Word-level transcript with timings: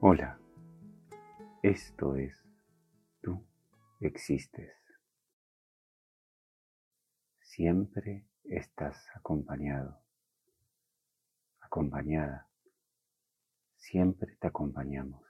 Hola, 0.00 0.38
esto 1.62 2.16
es 2.16 2.44
Tú 3.22 3.42
existes. 4.00 4.74
Siempre 7.40 8.28
estás 8.44 9.08
acompañado, 9.14 9.98
acompañada. 11.60 12.46
Siempre 13.78 14.36
te 14.36 14.48
acompañamos. 14.48 15.24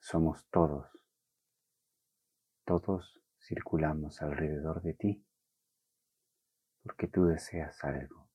Somos 0.00 0.46
todos. 0.50 0.88
Todos 2.64 3.20
circulamos 3.46 4.22
alrededor 4.22 4.80
de 4.80 4.94
ti 4.94 5.26
porque 6.82 7.08
tú 7.08 7.26
deseas 7.26 7.84
algo. 7.84 8.25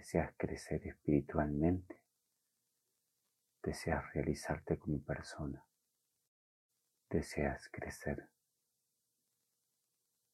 Deseas 0.00 0.32
crecer 0.38 0.86
espiritualmente 0.86 2.00
Deseas 3.62 4.02
realizarte 4.14 4.78
como 4.78 5.04
persona. 5.04 5.62
Deseas 7.10 7.68
crecer. 7.70 8.30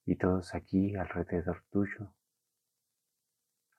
Y 0.04 0.14
todos 0.18 0.54
aquí 0.54 0.94
alrededor 0.94 1.64
tuyo 1.72 2.14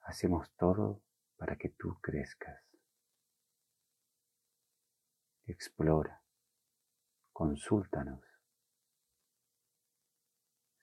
hacemos 0.02 0.54
todo 0.56 1.02
para 1.38 1.56
que 1.56 1.70
tú 1.70 1.98
crezcas. 2.02 2.62
Explora, 5.46 6.22
consúltanos, 7.32 8.22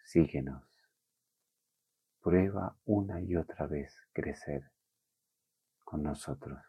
síguenos, 0.03 0.63
prueba 2.21 2.75
una 2.85 3.21
y 3.21 3.35
otra 3.35 3.67
vez 3.67 3.95
crecer 4.11 4.74
con 5.85 6.03
nosotros. 6.03 6.59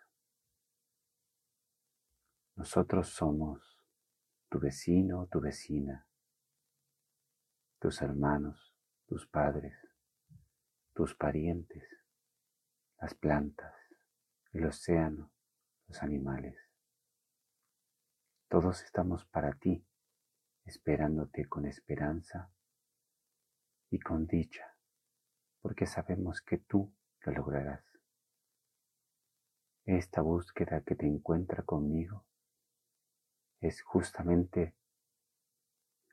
Nosotros 2.55 3.09
somos 3.09 3.77
tu 4.49 4.61
vecino, 4.61 5.27
tu 5.27 5.41
vecina, 5.41 6.07
tus 7.81 8.01
hermanos, 8.03 8.75
tus 9.07 9.27
padres, 9.27 9.75
tus 10.95 11.15
parientes, 11.15 11.85
las 13.01 13.15
plantas, 13.15 13.75
el 14.53 14.65
océano, 14.67 15.33
los 15.89 16.03
animales. 16.03 16.57
Todos 18.49 18.83
estamos 18.83 19.25
para 19.27 19.55
ti, 19.55 19.85
esperándote 20.65 21.49
con 21.49 21.67
esperanza 21.67 22.51
y 23.91 23.99
con 23.99 24.27
dicha, 24.27 24.77
porque 25.61 25.87
sabemos 25.87 26.41
que 26.43 26.59
tú 26.59 26.95
lo 27.23 27.33
lograrás. 27.33 27.96
Esta 29.87 30.21
búsqueda 30.21 30.81
que 30.81 30.97
te 30.97 31.07
encuentra 31.07 31.63
conmigo 31.63 32.25
es 33.61 33.83
justamente 33.83 34.75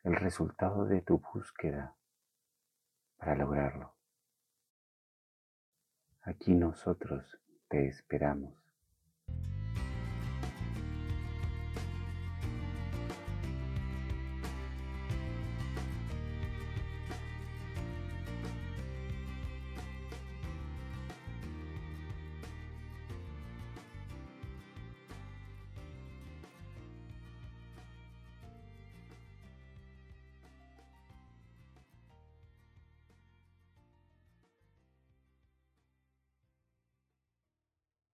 el 0.04 0.16
resultado 0.16 0.86
de 0.86 1.02
tu 1.02 1.20
búsqueda 1.34 1.98
para 3.18 3.36
lograrlo. 3.36 3.96
Aquí 6.22 6.54
nosotros 6.54 7.40
te 7.68 7.88
esperamos. 7.88 8.63